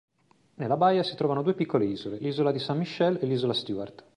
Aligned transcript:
Nella 0.55 0.77
baia 0.77 1.03
si 1.03 1.15
trovano 1.15 1.43
due 1.43 1.53
piccole 1.53 1.85
isole: 1.85 2.17
l'Isola 2.17 2.51
di 2.51 2.57
St. 2.57 2.71
Michael 2.73 3.19
e 3.21 3.25
l'Isola 3.27 3.53
Stuart. 3.53 4.03